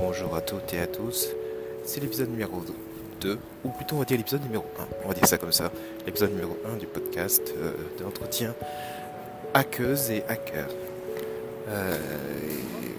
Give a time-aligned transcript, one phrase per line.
[0.00, 1.28] bonjour à toutes et à tous.
[1.84, 2.62] C'est l'épisode numéro
[3.20, 5.70] 2, ou plutôt on va dire l'épisode numéro 1, on va dire ça comme ça.
[6.06, 8.54] L'épisode numéro 1 du podcast euh, de l'entretien
[9.52, 10.68] hackeuse et hacker.
[11.68, 11.98] Euh,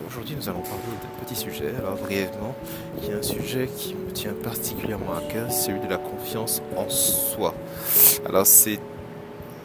[0.07, 1.73] Aujourd'hui nous allons parler d'un petit sujet.
[1.79, 2.53] Alors brièvement,
[3.01, 6.61] il y a un sujet qui me tient particulièrement à cœur, celui de la confiance
[6.75, 7.55] en soi.
[8.27, 8.77] Alors c'est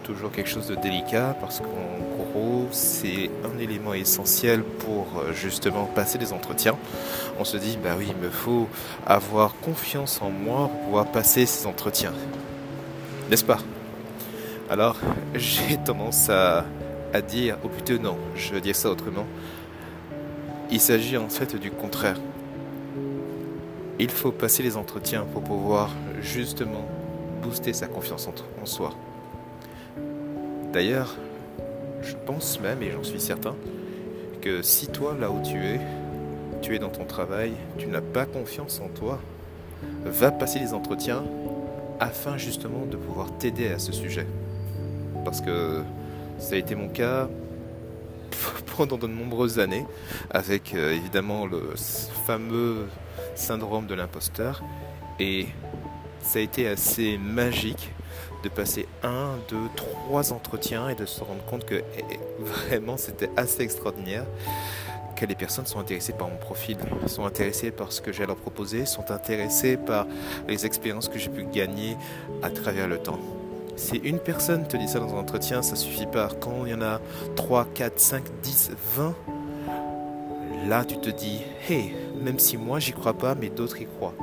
[0.07, 5.84] toujours quelque chose de délicat parce qu'en gros, c'est un élément essentiel pour euh, justement
[5.87, 6.77] passer des entretiens.
[7.41, 8.69] On se dit, bah oui, il me faut
[9.05, 12.12] avoir confiance en moi pour pouvoir passer ces entretiens.
[13.30, 13.59] N'est-ce pas?
[14.70, 14.97] Alors,
[15.34, 16.64] j'ai tendance à,
[17.12, 19.27] à dire, ou plutôt non, je veux dire ça autrement.
[20.70, 22.20] Il s'agit en fait du contraire.
[23.98, 26.86] Il faut passer les entretiens pour pouvoir justement
[27.42, 28.28] booster sa confiance
[28.62, 28.92] en soi.
[30.77, 31.16] D'ailleurs,
[32.03, 33.57] je pense même, et j'en suis certain,
[34.43, 35.81] que si toi, là où tu es,
[36.61, 39.19] tu es dans ton travail, tu n'as pas confiance en toi,
[40.05, 41.25] va passer les entretiens
[41.98, 44.27] afin justement de pouvoir t'aider à ce sujet.
[45.25, 45.81] Parce que
[46.39, 47.31] ça a été mon cas
[48.77, 49.87] pendant de nombreuses années,
[50.28, 51.72] avec euh, évidemment le
[52.27, 52.84] fameux
[53.34, 54.62] syndrome de l'imposteur.
[55.20, 55.47] Et
[56.27, 57.92] ça a été assez magique
[58.42, 62.96] de passer un, deux, trois entretiens et de se rendre compte que eh, eh, vraiment
[62.96, 64.24] c'était assez extraordinaire
[65.14, 68.27] que les personnes sont intéressées par mon profil, sont intéressées par ce que j'ai à
[68.27, 70.06] leur proposer, sont intéressées par
[70.47, 71.97] les expériences que j'ai pu gagner
[72.42, 73.19] à travers le temps.
[73.77, 76.28] Si une personne te dit ça dans un entretien, ça suffit pas.
[76.41, 77.00] Quand il y en a
[77.36, 79.14] 3, 4, 5, 10, 20,
[80.69, 84.14] là tu te dis, hey, même si moi j'y crois pas, mais d'autres y croient.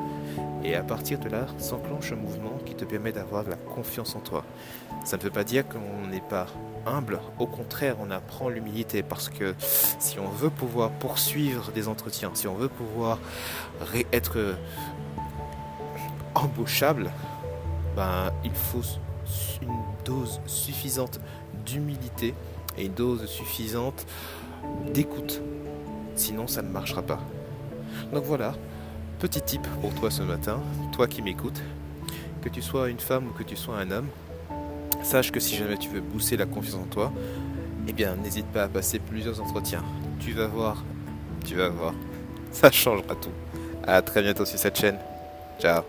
[0.64, 4.20] Et à partir de là, s'enclenche un mouvement qui te permet d'avoir la confiance en
[4.20, 4.46] toi.
[5.04, 6.48] Ça ne veut pas dire qu'on n'est pas
[6.86, 12.32] humble, au contraire, on apprend l'humilité parce que si on veut pouvoir poursuivre des entretiens,
[12.34, 13.20] si on veut pouvoir
[14.12, 14.56] être
[16.36, 17.12] embauchable,
[17.96, 18.82] ben, il faut
[19.62, 19.70] une
[20.06, 21.20] dose suffisante
[21.66, 22.34] d'humilité
[22.78, 24.06] et une dose suffisante
[24.94, 25.42] d'écoute.
[26.16, 27.20] Sinon, ça ne marchera pas.
[28.14, 28.54] Donc voilà,
[29.24, 30.60] petit tip pour toi ce matin,
[30.92, 31.62] toi qui m'écoutes,
[32.42, 34.08] que tu sois une femme ou que tu sois un homme,
[35.02, 37.10] sache que si jamais tu veux booster la confiance en toi,
[37.88, 39.82] eh bien n'hésite pas à passer plusieurs entretiens.
[40.20, 40.84] Tu vas voir,
[41.46, 41.94] tu vas voir,
[42.52, 43.32] ça changera tout.
[43.88, 44.98] À très bientôt sur cette chaîne.
[45.58, 45.84] Ciao